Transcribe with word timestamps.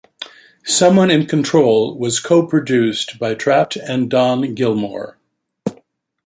"Someone 0.65 1.11
in 1.11 1.27
Control" 1.27 1.95
was 1.95 2.19
co-produced 2.19 3.19
by 3.19 3.35
Trapt 3.35 3.75
and 3.75 4.09
Don 4.09 4.55
Gilmore. 4.55 5.19